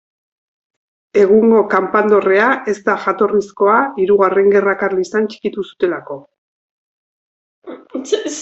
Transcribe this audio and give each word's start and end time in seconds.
Egungo 1.23 1.59
kanpandorrea 1.73 2.47
ez 2.73 2.75
da 2.87 2.95
jatorrizkoa 3.05 3.77
Hirugarren 4.03 4.51
Gerra 4.57 4.75
Karlistan 4.83 5.31
txikitu 5.35 5.67
zutelako. 5.71 6.21